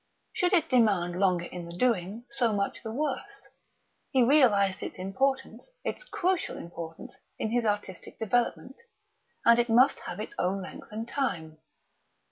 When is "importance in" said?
6.57-7.51